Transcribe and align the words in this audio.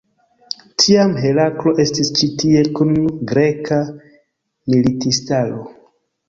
Tiam 0.83 1.11
Heraklo 1.25 1.73
estis 1.83 2.09
ĉi 2.19 2.29
tie 2.43 2.63
kun 2.79 2.95
greka 3.33 3.79
militistaro. 4.01 5.63